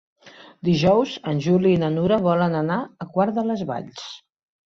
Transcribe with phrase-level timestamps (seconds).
[0.67, 4.09] Dijous en Juli i na Nura volen anar a Quart de les Valls.